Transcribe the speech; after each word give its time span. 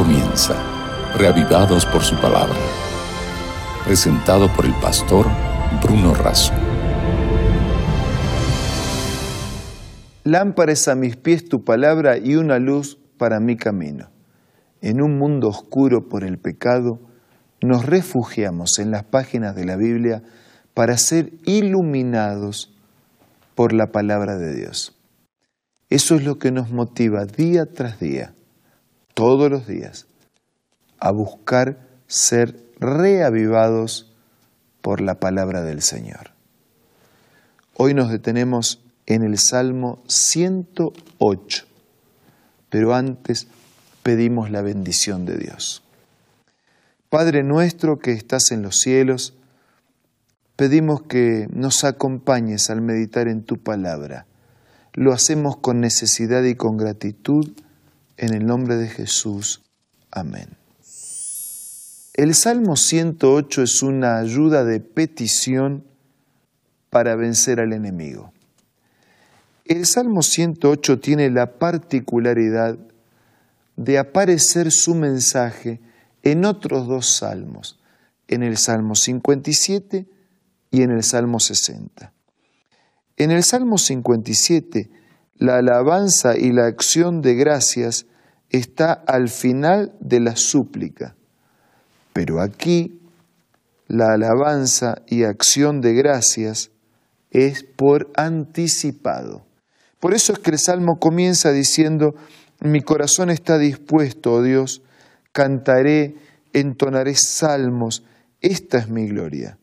comienza, 0.00 0.54
reavivados 1.18 1.84
por 1.84 2.00
su 2.00 2.16
palabra. 2.16 2.56
Presentado 3.84 4.48
por 4.56 4.64
el 4.64 4.72
pastor 4.80 5.26
Bruno 5.82 6.14
Razo. 6.14 6.54
Lámparas 10.24 10.88
a 10.88 10.94
mis 10.94 11.16
pies 11.16 11.44
tu 11.50 11.64
palabra 11.64 12.16
y 12.16 12.36
una 12.36 12.58
luz 12.58 12.98
para 13.18 13.40
mi 13.40 13.56
camino. 13.56 14.08
En 14.80 15.02
un 15.02 15.18
mundo 15.18 15.48
oscuro 15.48 16.08
por 16.08 16.24
el 16.24 16.38
pecado, 16.38 17.00
nos 17.60 17.84
refugiamos 17.84 18.78
en 18.78 18.90
las 18.90 19.04
páginas 19.04 19.54
de 19.54 19.66
la 19.66 19.76
Biblia 19.76 20.22
para 20.72 20.96
ser 20.96 21.30
iluminados 21.44 22.74
por 23.54 23.74
la 23.74 23.88
palabra 23.88 24.38
de 24.38 24.54
Dios. 24.54 24.98
Eso 25.90 26.14
es 26.14 26.24
lo 26.24 26.38
que 26.38 26.52
nos 26.52 26.70
motiva 26.70 27.26
día 27.26 27.66
tras 27.66 28.00
día, 28.00 28.32
todos 29.20 29.50
los 29.50 29.66
días, 29.66 30.06
a 30.98 31.10
buscar 31.10 31.86
ser 32.06 32.58
reavivados 32.78 34.10
por 34.80 35.02
la 35.02 35.20
palabra 35.20 35.60
del 35.60 35.82
Señor. 35.82 36.30
Hoy 37.76 37.92
nos 37.92 38.10
detenemos 38.10 38.82
en 39.04 39.22
el 39.22 39.36
Salmo 39.36 40.02
108, 40.08 41.66
pero 42.70 42.94
antes 42.94 43.46
pedimos 44.02 44.50
la 44.50 44.62
bendición 44.62 45.26
de 45.26 45.36
Dios. 45.36 45.82
Padre 47.10 47.42
nuestro 47.42 47.98
que 47.98 48.12
estás 48.12 48.52
en 48.52 48.62
los 48.62 48.76
cielos, 48.76 49.34
pedimos 50.56 51.02
que 51.02 51.46
nos 51.52 51.84
acompañes 51.84 52.70
al 52.70 52.80
meditar 52.80 53.28
en 53.28 53.42
tu 53.42 53.58
palabra 53.58 54.24
lo 54.94 55.12
hacemos 55.12 55.56
con 55.56 55.80
necesidad 55.80 56.42
y 56.42 56.56
con 56.56 56.76
gratitud 56.76 57.52
en 58.20 58.34
el 58.34 58.44
nombre 58.44 58.76
de 58.76 58.86
Jesús. 58.86 59.62
Amén. 60.10 60.50
El 62.12 62.34
Salmo 62.34 62.76
108 62.76 63.62
es 63.62 63.82
una 63.82 64.18
ayuda 64.18 64.62
de 64.62 64.78
petición 64.80 65.84
para 66.90 67.16
vencer 67.16 67.60
al 67.60 67.72
enemigo. 67.72 68.30
El 69.64 69.86
Salmo 69.86 70.20
108 70.20 71.00
tiene 71.00 71.30
la 71.30 71.58
particularidad 71.58 72.78
de 73.76 73.98
aparecer 73.98 74.70
su 74.70 74.94
mensaje 74.94 75.80
en 76.22 76.44
otros 76.44 76.86
dos 76.88 77.06
salmos, 77.06 77.80
en 78.28 78.42
el 78.42 78.58
Salmo 78.58 78.96
57 78.96 80.06
y 80.70 80.82
en 80.82 80.90
el 80.90 81.04
Salmo 81.04 81.40
60. 81.40 82.12
En 83.16 83.30
el 83.30 83.42
Salmo 83.42 83.78
57, 83.78 84.90
la 85.36 85.56
alabanza 85.56 86.36
y 86.36 86.52
la 86.52 86.66
acción 86.66 87.22
de 87.22 87.34
gracias 87.34 88.04
está 88.50 88.92
al 88.92 89.28
final 89.28 89.92
de 90.00 90.20
la 90.20 90.36
súplica. 90.36 91.16
Pero 92.12 92.40
aquí 92.40 93.00
la 93.88 94.12
alabanza 94.12 95.02
y 95.06 95.24
acción 95.24 95.80
de 95.80 95.94
gracias 95.94 96.70
es 97.30 97.64
por 97.64 98.10
anticipado. 98.16 99.46
Por 100.00 100.14
eso 100.14 100.32
es 100.32 100.38
que 100.38 100.50
el 100.50 100.58
Salmo 100.58 100.98
comienza 100.98 101.52
diciendo, 101.52 102.14
mi 102.60 102.82
corazón 102.82 103.30
está 103.30 103.58
dispuesto, 103.58 104.32
oh 104.32 104.42
Dios, 104.42 104.82
cantaré, 105.32 106.16
entonaré 106.52 107.14
salmos, 107.14 108.04
esta 108.40 108.78
es 108.78 108.88
mi 108.88 109.06
gloria. 109.08 109.58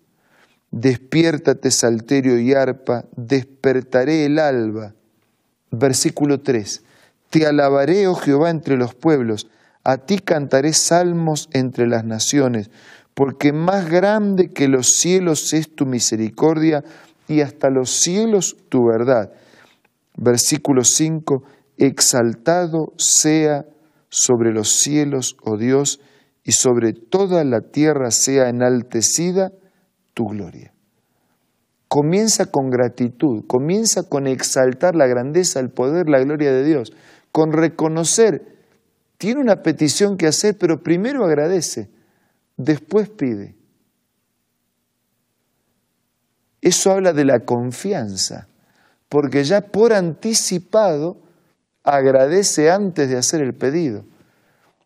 Despiértate, 0.72 1.72
salterio 1.72 2.40
y 2.40 2.54
arpa, 2.54 3.06
despertaré 3.16 4.26
el 4.26 4.40
alba. 4.40 4.94
Versículo 5.72 6.42
3. 6.42 6.84
Te 7.30 7.46
alabaré, 7.46 8.08
oh 8.08 8.16
Jehová, 8.16 8.50
entre 8.50 8.78
los 8.78 8.96
pueblos, 8.96 9.48
a 9.84 9.98
ti 9.98 10.20
cantaré 10.20 10.74
salmos 10.74 11.50
entre 11.54 11.88
las 11.88 12.04
naciones, 12.04 12.70
porque 13.14 13.54
más 13.54 13.90
grande 13.90 14.50
que 14.54 14.68
los 14.68 14.92
cielos 14.92 15.54
es 15.54 15.74
tu 15.74 15.86
misericordia 15.86 16.84
y 17.28 17.42
hasta 17.42 17.70
los 17.70 17.90
cielos 17.90 18.58
tu 18.70 18.86
verdad. 18.86 19.32
Versículo 20.16 20.84
5. 20.84 21.44
Exaltado 21.78 22.94
sea 22.98 23.66
sobre 24.10 24.52
los 24.52 24.70
cielos, 24.70 25.38
oh 25.44 25.58
Dios, 25.58 26.00
y 26.44 26.54
sobre 26.54 26.94
toda 26.94 27.44
la 27.44 27.62
tierra 27.62 28.10
sea 28.12 28.50
enaltecida 28.50 29.52
tu 30.14 30.26
gloria. 30.26 30.74
Comienza 31.88 32.48
con 32.48 32.70
gratitud, 32.70 33.46
comienza 33.48 34.04
con 34.04 34.28
exaltar 34.28 34.96
la 34.96 35.08
grandeza, 35.08 35.60
el 35.60 35.70
poder, 35.70 36.10
la 36.10 36.20
gloria 36.20 36.52
de 36.52 36.64
Dios, 36.64 36.94
con 37.38 37.54
reconocer, 37.54 38.42
tiene 39.20 39.40
una 39.40 39.62
petición 39.62 40.18
que 40.18 40.26
hacer, 40.26 40.58
pero 40.58 40.82
primero 40.82 41.24
agradece, 41.24 41.88
después 42.58 43.10
pide. 43.10 43.56
Eso 46.62 46.94
habla 46.94 47.14
de 47.14 47.26
la 47.26 47.42
confianza, 47.42 48.48
porque 49.08 49.44
ya 49.44 49.62
por 49.62 49.94
anticipado 49.94 51.18
agradece 51.84 52.72
antes 52.72 53.08
de 53.08 53.18
hacer 53.18 53.42
el 53.42 53.54
pedido. 53.54 54.04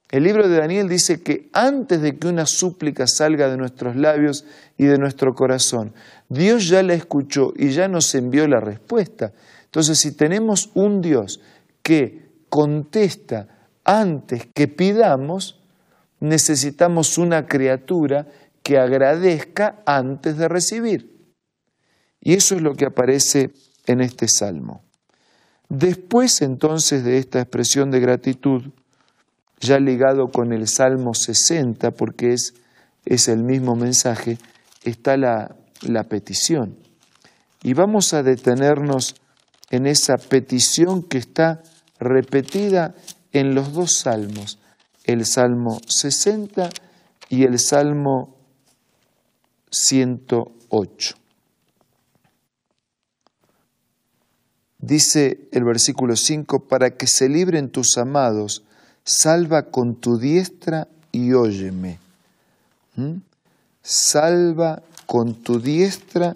El 0.09 0.25
libro 0.25 0.49
de 0.49 0.57
Daniel 0.57 0.89
dice 0.89 1.21
que 1.21 1.49
antes 1.53 2.01
de 2.01 2.19
que 2.19 2.27
una 2.27 2.45
súplica 2.45 3.07
salga 3.07 3.47
de 3.47 3.55
nuestros 3.55 3.95
labios 3.95 4.43
y 4.77 4.87
de 4.87 4.97
nuestro 4.97 5.35
corazón, 5.35 5.93
Dios 6.27 6.67
ya 6.67 6.83
la 6.83 6.95
escuchó 6.95 7.53
y 7.55 7.69
ya 7.69 7.87
nos 7.87 8.13
envió 8.13 8.45
la 8.45 8.59
respuesta. 8.59 9.31
Entonces, 9.63 9.99
si 9.99 10.11
tenemos 10.11 10.69
un 10.73 11.01
Dios 11.01 11.39
que 11.81 12.20
contesta 12.51 13.47
antes 13.85 14.45
que 14.53 14.67
pidamos, 14.67 15.61
necesitamos 16.19 17.17
una 17.17 17.47
criatura 17.47 18.27
que 18.61 18.77
agradezca 18.77 19.81
antes 19.85 20.37
de 20.37 20.49
recibir. 20.49 21.33
Y 22.19 22.33
eso 22.33 22.55
es 22.55 22.61
lo 22.61 22.75
que 22.75 22.85
aparece 22.85 23.51
en 23.87 24.01
este 24.01 24.27
salmo. 24.27 24.83
Después 25.69 26.41
entonces 26.41 27.05
de 27.05 27.17
esta 27.17 27.39
expresión 27.39 27.89
de 27.89 28.01
gratitud, 28.01 28.63
ya 29.61 29.79
ligado 29.79 30.29
con 30.29 30.51
el 30.51 30.67
Salmo 30.67 31.13
60, 31.13 31.91
porque 31.91 32.33
es, 32.33 32.53
es 33.05 33.29
el 33.29 33.43
mismo 33.43 33.77
mensaje, 33.77 34.37
está 34.83 35.15
la, 35.15 35.55
la 35.81 36.03
petición. 36.03 36.75
Y 37.63 37.73
vamos 37.73 38.13
a 38.13 38.23
detenernos 38.23 39.15
en 39.69 39.87
esa 39.87 40.17
petición 40.17 41.01
que 41.01 41.17
está 41.17 41.63
repetida 42.01 42.95
en 43.31 43.55
los 43.55 43.73
dos 43.73 43.93
salmos, 43.99 44.57
el 45.05 45.25
Salmo 45.25 45.79
60 45.87 46.69
y 47.29 47.43
el 47.43 47.59
Salmo 47.59 48.35
108. 49.69 51.15
Dice 54.79 55.47
el 55.51 55.63
versículo 55.63 56.15
5, 56.15 56.67
para 56.67 56.97
que 56.97 57.05
se 57.05 57.29
libren 57.29 57.69
tus 57.69 57.97
amados, 57.99 58.63
salva 59.03 59.69
con 59.69 59.95
tu 59.95 60.17
diestra 60.17 60.87
y 61.11 61.33
óyeme. 61.33 61.99
¿Mm? 62.95 63.17
Salva 63.83 64.81
con 65.05 65.35
tu 65.35 65.59
diestra 65.59 66.35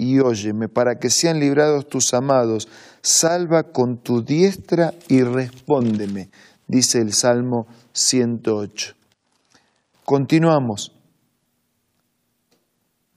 y 0.00 0.18
óyeme, 0.18 0.68
para 0.68 0.98
que 0.98 1.10
sean 1.10 1.40
librados 1.40 1.86
tus 1.86 2.14
amados. 2.14 2.68
Salva 3.02 3.64
con 3.64 3.98
tu 3.98 4.22
diestra 4.22 4.94
y 5.08 5.22
respóndeme, 5.22 6.30
dice 6.66 7.00
el 7.00 7.12
Salmo 7.12 7.66
108. 7.92 8.94
Continuamos. 10.04 10.92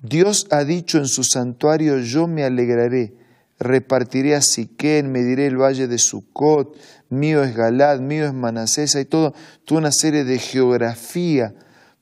Dios 0.01 0.47
ha 0.51 0.65
dicho 0.65 0.97
en 0.97 1.07
su 1.07 1.23
santuario, 1.23 1.99
yo 1.99 2.27
me 2.27 2.43
alegraré, 2.43 3.13
repartiré 3.59 4.35
a 4.35 4.41
Siquén, 4.41 5.09
mediré 5.09 5.47
el 5.47 5.55
valle 5.55 5.87
de 5.87 5.97
Sucot, 5.97 6.75
mío 7.07 7.43
es 7.43 7.55
Galad, 7.55 8.01
mío 8.01 8.25
es 8.25 8.33
Manasés, 8.33 8.95
hay 8.95 9.05
toda 9.05 9.31
una 9.71 9.93
serie 9.93 10.25
de 10.25 10.37
geografía, 10.37 11.53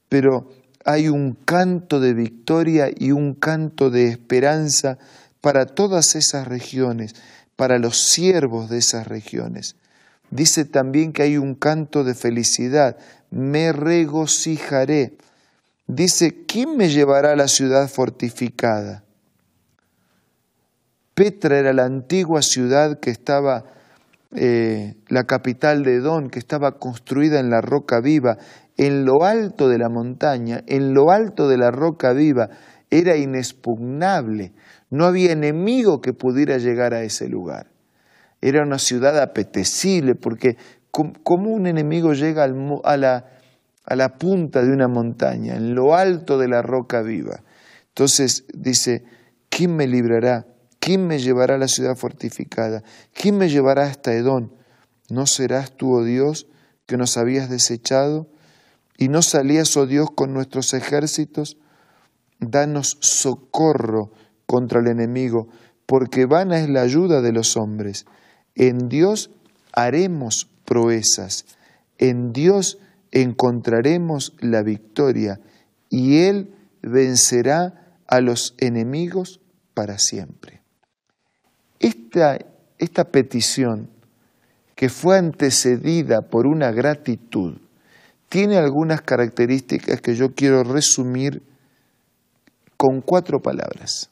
pero 0.10 0.50
hay 0.86 1.10
un 1.10 1.34
canto 1.34 2.00
de 2.00 2.14
victoria 2.14 2.90
y 2.96 3.12
un 3.12 3.34
canto 3.34 3.90
de 3.90 4.08
esperanza 4.08 4.98
para 5.42 5.66
todas 5.66 6.16
esas 6.16 6.48
regiones, 6.48 7.16
para 7.56 7.80
los 7.80 7.98
siervos 7.98 8.70
de 8.70 8.80
esas 8.80 9.08
regiones. 9.08 9.76
Dice 10.30 10.66
también 10.66 11.12
que 11.12 11.24
hay 11.24 11.38
un 11.38 11.56
canto 11.56 12.04
de 12.04 12.16
felicidad, 12.16 12.98
me 13.32 13.74
regocijaré. 13.74 15.14
Dice, 15.88 16.46
¿quién 16.48 16.78
me 16.78 16.90
llevará 16.90 17.34
a 17.34 17.36
la 17.36 17.48
ciudad 17.48 17.90
fortificada? 17.90 19.04
Petra 21.14 21.60
era 21.60 21.74
la 21.74 21.84
antigua 21.84 22.42
ciudad 22.42 23.00
que 23.00 23.10
estaba 23.10 23.66
eh, 24.34 24.96
la 25.10 25.26
capital 25.26 25.84
de 25.84 25.96
Edón, 25.96 26.30
que 26.30 26.40
estaba 26.40 26.80
construida 26.80 27.42
en 27.42 27.50
la 27.50 27.60
roca 27.60 28.00
viva, 28.00 28.38
en 28.82 29.06
lo 29.06 29.24
alto 29.24 29.70
de 29.70 29.78
la 29.78 29.90
montaña, 29.90 30.64
en 30.66 30.96
lo 30.96 31.12
alto 31.12 31.48
de 31.48 31.56
la 31.56 31.70
roca 31.70 32.14
viva, 32.14 32.50
era 32.90 33.16
inexpugnable. 33.16 34.54
No 34.90 35.06
había 35.06 35.34
enemigo 35.34 36.02
que 36.02 36.14
pudiera 36.14 36.58
llegar 36.58 36.96
a 36.96 37.04
ese 37.04 37.30
lugar. 37.30 37.68
Era 38.42 38.64
una 38.64 38.80
ciudad 38.80 39.22
apetecible 39.22 40.16
porque 40.16 40.58
cómo 40.90 41.52
un 41.52 41.68
enemigo 41.68 42.14
llega 42.14 42.44
a, 42.44 42.98
la, 42.98 43.28
a 43.86 43.96
la 43.96 44.18
punta 44.18 44.64
de 44.64 44.72
una 44.72 44.88
montaña, 44.88 45.58
en 45.58 45.76
lo 45.76 45.94
alto 45.94 46.40
de 46.40 46.48
la 46.48 46.64
roca 46.64 47.04
viva. 47.04 47.44
Entonces 47.90 48.46
dice, 48.52 49.04
¿quién 49.50 49.76
me 49.76 49.86
librará? 49.86 50.48
¿Quién 50.80 51.06
me 51.06 51.20
llevará 51.20 51.54
a 51.54 51.60
la 51.60 51.68
ciudad 51.68 51.96
fortificada? 51.96 52.82
¿Quién 53.14 53.38
me 53.38 53.48
llevará 53.48 53.84
hasta 53.84 54.12
Edón? 54.12 54.56
¿No 55.12 55.28
serás 55.28 55.78
tú, 55.78 55.94
oh 55.94 56.04
Dios, 56.04 56.48
que 56.88 56.98
nos 56.98 57.16
habías 57.18 57.48
desechado? 57.48 58.28
¿Y 59.02 59.10
no 59.10 59.24
salías, 59.24 59.76
oh 59.78 59.88
Dios, 59.88 60.12
con 60.12 60.32
nuestros 60.32 60.76
ejércitos? 60.76 61.58
Danos 62.40 63.00
socorro 63.00 64.12
contra 64.46 64.80
el 64.80 64.90
enemigo, 64.90 65.48
porque 65.88 66.28
vana 66.28 66.60
es 66.60 66.70
la 66.70 66.84
ayuda 66.84 67.22
de 67.22 67.32
los 67.32 67.58
hombres. 67.58 68.06
En 68.54 68.90
Dios 68.90 69.32
haremos 69.74 70.52
proezas, 70.66 71.46
en 71.98 72.32
Dios 72.32 72.78
encontraremos 73.10 74.36
la 74.40 74.62
victoria 74.62 75.40
y 75.90 76.20
Él 76.20 76.54
vencerá 76.84 77.96
a 78.06 78.22
los 78.22 78.54
enemigos 78.60 79.40
para 79.74 79.98
siempre. 79.98 80.62
Esta, 81.80 82.38
esta 82.78 83.06
petición, 83.06 83.90
que 84.76 84.90
fue 84.90 85.18
antecedida 85.18 86.30
por 86.30 86.46
una 86.46 86.72
gratitud, 86.72 87.58
tiene 88.32 88.58
algunas 88.58 89.02
características 89.02 90.00
que 90.00 90.16
yo 90.16 90.34
quiero 90.34 90.64
resumir 90.64 91.44
con 92.78 93.02
cuatro 93.02 93.42
palabras. 93.42 94.10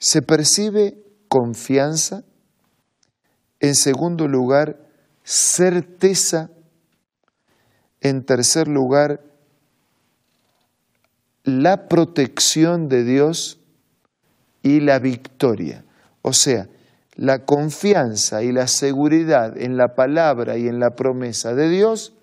Se 0.00 0.22
percibe 0.22 0.98
confianza, 1.28 2.24
en 3.60 3.76
segundo 3.76 4.26
lugar, 4.26 4.76
certeza, 5.22 6.50
en 8.00 8.24
tercer 8.24 8.66
lugar, 8.66 9.22
la 11.44 11.86
protección 11.86 12.88
de 12.88 13.04
Dios 13.04 13.60
y 14.64 14.80
la 14.80 14.98
victoria. 14.98 15.84
O 16.22 16.32
sea, 16.32 16.66
la 17.14 17.44
confianza 17.44 18.42
y 18.42 18.50
la 18.50 18.66
seguridad 18.66 19.56
en 19.56 19.76
la 19.76 19.94
palabra 19.94 20.58
y 20.58 20.66
en 20.66 20.80
la 20.80 20.96
promesa 20.96 21.54
de 21.54 21.68
Dios 21.68 22.14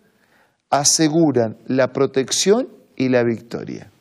aseguran 0.69 1.57
la 1.67 1.93
protección 1.93 2.67
y 2.95 3.09
la 3.09 3.23
victoria. 3.23 3.91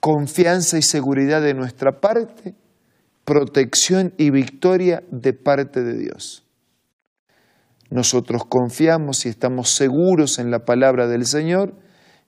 Confianza 0.00 0.78
y 0.78 0.82
seguridad 0.82 1.42
de 1.42 1.54
nuestra 1.54 2.00
parte, 2.00 2.54
protección 3.24 4.12
y 4.16 4.30
victoria 4.30 5.02
de 5.10 5.32
parte 5.32 5.82
de 5.82 5.98
Dios. 5.98 6.44
Nosotros 7.90 8.42
confiamos 8.48 9.26
y 9.26 9.28
estamos 9.28 9.70
seguros 9.70 10.38
en 10.38 10.50
la 10.50 10.64
palabra 10.64 11.06
del 11.06 11.24
Señor 11.24 11.74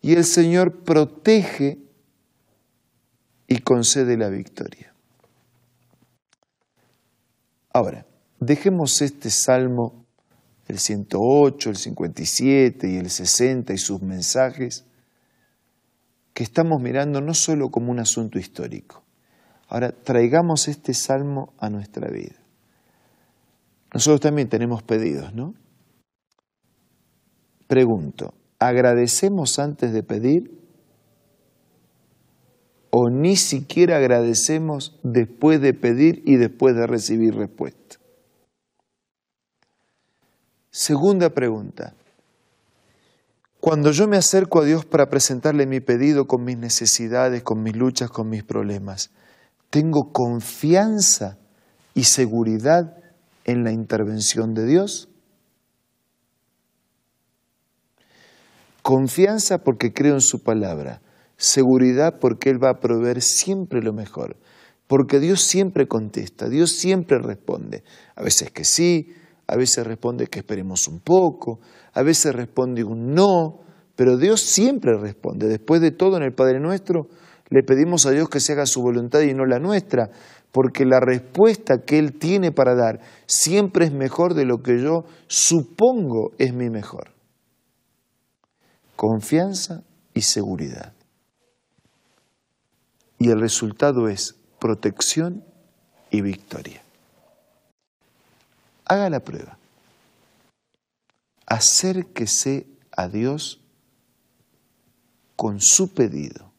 y 0.00 0.14
el 0.14 0.24
Señor 0.24 0.82
protege 0.84 1.78
y 3.48 3.58
concede 3.58 4.16
la 4.16 4.28
victoria. 4.28 4.94
Ahora, 7.72 8.06
dejemos 8.40 9.02
este 9.02 9.30
salmo, 9.30 10.04
el 10.68 10.78
108, 10.78 11.70
el 11.70 11.76
57 11.76 12.90
y 12.90 12.96
el 12.96 13.10
60 13.10 13.72
y 13.72 13.78
sus 13.78 14.02
mensajes, 14.02 14.84
que 16.34 16.44
estamos 16.44 16.80
mirando 16.80 17.20
no 17.20 17.34
solo 17.34 17.70
como 17.70 17.90
un 17.90 17.98
asunto 17.98 18.38
histórico. 18.38 19.02
Ahora, 19.68 19.92
traigamos 19.92 20.68
este 20.68 20.94
salmo 20.94 21.52
a 21.58 21.68
nuestra 21.68 22.08
vida. 22.10 22.36
Nosotros 23.92 24.20
también 24.20 24.48
tenemos 24.48 24.82
pedidos, 24.82 25.34
¿no? 25.34 25.54
Pregunto, 27.66 28.34
¿agradecemos 28.58 29.58
antes 29.58 29.92
de 29.92 30.02
pedir? 30.02 30.58
¿O 32.90 33.10
ni 33.10 33.36
siquiera 33.36 33.96
agradecemos 33.96 34.98
después 35.02 35.60
de 35.60 35.74
pedir 35.74 36.22
y 36.24 36.36
después 36.36 36.74
de 36.74 36.86
recibir 36.86 37.34
respuesta? 37.34 37.97
Segunda 40.78 41.30
pregunta. 41.30 41.92
Cuando 43.58 43.90
yo 43.90 44.06
me 44.06 44.16
acerco 44.16 44.60
a 44.60 44.64
Dios 44.64 44.84
para 44.86 45.10
presentarle 45.10 45.66
mi 45.66 45.80
pedido 45.80 46.28
con 46.28 46.44
mis 46.44 46.56
necesidades, 46.56 47.42
con 47.42 47.64
mis 47.64 47.74
luchas, 47.74 48.12
con 48.12 48.28
mis 48.28 48.44
problemas, 48.44 49.10
¿tengo 49.70 50.12
confianza 50.12 51.36
y 51.94 52.04
seguridad 52.04 52.96
en 53.44 53.64
la 53.64 53.72
intervención 53.72 54.54
de 54.54 54.66
Dios? 54.66 55.08
Confianza 58.82 59.64
porque 59.64 59.92
creo 59.92 60.14
en 60.14 60.20
su 60.20 60.44
palabra, 60.44 61.02
seguridad 61.36 62.20
porque 62.20 62.50
Él 62.50 62.62
va 62.62 62.70
a 62.70 62.78
proveer 62.78 63.20
siempre 63.20 63.82
lo 63.82 63.92
mejor, 63.92 64.36
porque 64.86 65.18
Dios 65.18 65.42
siempre 65.42 65.88
contesta, 65.88 66.48
Dios 66.48 66.70
siempre 66.70 67.18
responde, 67.18 67.82
a 68.14 68.22
veces 68.22 68.52
que 68.52 68.62
sí, 68.62 69.12
a 69.48 69.56
veces 69.56 69.86
responde 69.86 70.26
que 70.26 70.40
esperemos 70.40 70.86
un 70.88 71.00
poco, 71.00 71.60
a 71.94 72.02
veces 72.02 72.34
responde 72.34 72.84
un 72.84 73.14
no, 73.14 73.60
pero 73.96 74.18
Dios 74.18 74.42
siempre 74.42 74.92
responde. 74.96 75.48
Después 75.48 75.80
de 75.80 75.90
todo 75.90 76.18
en 76.18 76.22
el 76.22 76.34
Padre 76.34 76.60
Nuestro 76.60 77.08
le 77.48 77.62
pedimos 77.62 78.04
a 78.04 78.10
Dios 78.10 78.28
que 78.28 78.40
se 78.40 78.52
haga 78.52 78.66
su 78.66 78.82
voluntad 78.82 79.22
y 79.22 79.32
no 79.32 79.46
la 79.46 79.58
nuestra, 79.58 80.10
porque 80.52 80.84
la 80.84 81.00
respuesta 81.00 81.78
que 81.84 81.98
Él 81.98 82.18
tiene 82.18 82.52
para 82.52 82.74
dar 82.74 83.00
siempre 83.26 83.86
es 83.86 83.92
mejor 83.92 84.34
de 84.34 84.44
lo 84.44 84.62
que 84.62 84.82
yo 84.82 85.04
supongo 85.28 86.32
es 86.38 86.52
mi 86.52 86.68
mejor. 86.68 87.14
Confianza 88.96 89.82
y 90.12 90.22
seguridad. 90.22 90.92
Y 93.18 93.30
el 93.30 93.40
resultado 93.40 94.08
es 94.08 94.36
protección 94.58 95.42
y 96.10 96.20
victoria. 96.20 96.82
Haga 98.88 99.10
la 99.10 99.20
prueba. 99.20 99.58
Acérquese 101.46 102.66
a 102.90 103.08
Dios 103.08 103.60
con 105.36 105.60
su 105.60 105.92
pedido, 105.94 106.50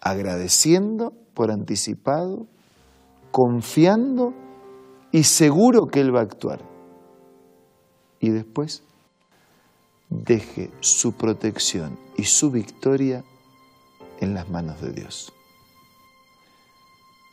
agradeciendo 0.00 1.12
por 1.34 1.50
anticipado, 1.50 2.46
confiando 3.32 4.32
y 5.12 5.24
seguro 5.24 5.88
que 5.88 6.00
Él 6.00 6.14
va 6.14 6.20
a 6.20 6.24
actuar. 6.24 6.60
Y 8.20 8.30
después 8.30 8.82
deje 10.08 10.70
su 10.80 11.12
protección 11.12 11.98
y 12.16 12.24
su 12.24 12.50
victoria 12.50 13.24
en 14.20 14.34
las 14.34 14.48
manos 14.48 14.80
de 14.80 14.92
Dios. 14.92 15.32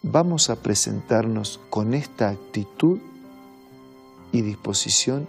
Vamos 0.03 0.50
a 0.50 0.55
presentarnos 0.55 1.59
con 1.69 1.93
esta 1.93 2.29
actitud 2.29 3.00
y 4.31 4.41
disposición 4.41 5.27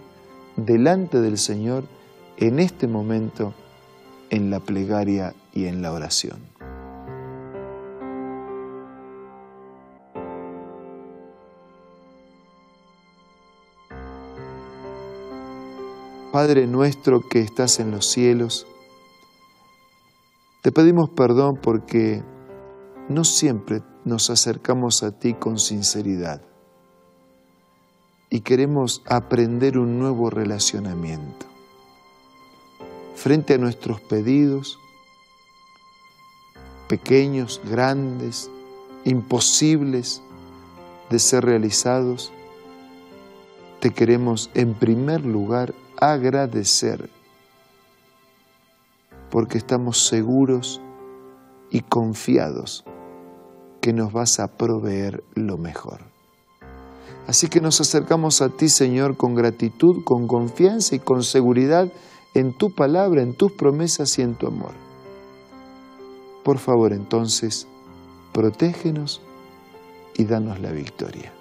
delante 0.55 1.19
del 1.21 1.37
Señor 1.37 1.83
en 2.37 2.59
este 2.59 2.87
momento 2.87 3.53
en 4.29 4.49
la 4.49 4.59
plegaria 4.59 5.33
y 5.53 5.65
en 5.65 5.81
la 5.81 5.93
oración. 5.93 6.39
Padre 16.31 16.65
nuestro 16.65 17.21
que 17.29 17.41
estás 17.41 17.79
en 17.79 17.91
los 17.91 18.07
cielos, 18.07 18.65
te 20.63 20.71
pedimos 20.71 21.11
perdón 21.11 21.59
porque 21.61 22.23
no 23.07 23.23
siempre 23.23 23.83
nos 24.03 24.31
acercamos 24.31 25.03
a 25.03 25.11
ti 25.11 25.35
con 25.35 25.59
sinceridad 25.59 26.41
y 28.33 28.41
queremos 28.41 29.03
aprender 29.05 29.77
un 29.77 29.99
nuevo 29.99 30.31
relacionamiento. 30.31 31.45
Frente 33.13 33.53
a 33.53 33.57
nuestros 33.59 34.01
pedidos, 34.01 34.79
pequeños, 36.87 37.61
grandes, 37.63 38.49
imposibles 39.05 40.23
de 41.11 41.19
ser 41.19 41.45
realizados, 41.45 42.33
te 43.79 43.91
queremos 43.91 44.49
en 44.55 44.73
primer 44.73 45.23
lugar 45.23 45.75
agradecer, 45.97 47.11
porque 49.29 49.59
estamos 49.59 50.07
seguros 50.07 50.81
y 51.69 51.81
confiados 51.81 52.83
que 53.79 53.93
nos 53.93 54.11
vas 54.11 54.39
a 54.39 54.47
proveer 54.57 55.23
lo 55.35 55.59
mejor. 55.59 56.12
Así 57.27 57.47
que 57.47 57.61
nos 57.61 57.79
acercamos 57.79 58.41
a 58.41 58.49
ti, 58.49 58.69
Señor, 58.69 59.15
con 59.15 59.33
gratitud, 59.33 60.03
con 60.03 60.27
confianza 60.27 60.95
y 60.95 60.99
con 60.99 61.23
seguridad 61.23 61.91
en 62.33 62.53
tu 62.53 62.71
palabra, 62.71 63.21
en 63.21 63.33
tus 63.33 63.51
promesas 63.51 64.17
y 64.19 64.21
en 64.21 64.35
tu 64.35 64.47
amor. 64.47 64.73
Por 66.43 66.57
favor, 66.59 66.91
entonces, 66.91 67.67
protégenos 68.33 69.21
y 70.15 70.25
danos 70.25 70.59
la 70.59 70.71
victoria. 70.71 71.31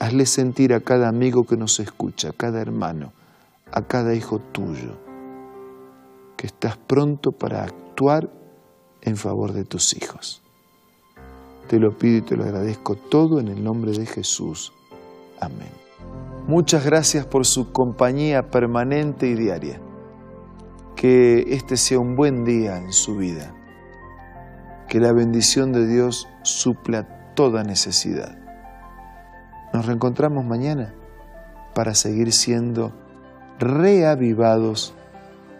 Haz 0.00 0.08
Hazle 0.08 0.26
sentir 0.26 0.74
a 0.74 0.80
cada 0.80 1.08
amigo 1.08 1.44
que 1.44 1.56
nos 1.56 1.78
escucha, 1.78 2.30
a 2.30 2.32
cada 2.32 2.60
hermano, 2.60 3.12
a 3.70 3.82
cada 3.82 4.14
hijo 4.14 4.40
tuyo, 4.40 4.98
que 6.36 6.48
estás 6.48 6.76
pronto 6.76 7.30
para 7.30 7.62
actuar 7.62 8.28
en 9.00 9.16
favor 9.16 9.52
de 9.52 9.64
tus 9.64 9.96
hijos. 9.96 10.41
Te 11.72 11.80
lo 11.80 11.96
pido 11.96 12.18
y 12.18 12.20
te 12.20 12.36
lo 12.36 12.44
agradezco 12.44 12.96
todo 12.96 13.40
en 13.40 13.48
el 13.48 13.64
nombre 13.64 13.92
de 13.92 14.04
Jesús. 14.04 14.74
Amén. 15.40 15.70
Muchas 16.46 16.84
gracias 16.84 17.24
por 17.24 17.46
su 17.46 17.72
compañía 17.72 18.50
permanente 18.50 19.26
y 19.26 19.34
diaria. 19.34 19.80
Que 20.96 21.54
este 21.54 21.78
sea 21.78 21.98
un 21.98 22.14
buen 22.14 22.44
día 22.44 22.76
en 22.76 22.92
su 22.92 23.16
vida. 23.16 23.54
Que 24.86 25.00
la 25.00 25.14
bendición 25.14 25.72
de 25.72 25.86
Dios 25.86 26.28
supla 26.42 27.32
toda 27.34 27.62
necesidad. 27.62 28.36
Nos 29.72 29.86
reencontramos 29.86 30.44
mañana 30.44 30.92
para 31.74 31.94
seguir 31.94 32.34
siendo 32.34 32.92
reavivados 33.58 34.94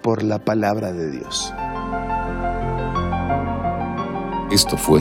por 0.02 0.22
la 0.22 0.40
palabra 0.40 0.92
de 0.92 1.10
Dios. 1.10 1.54
Esto 4.50 4.76
fue 4.76 5.00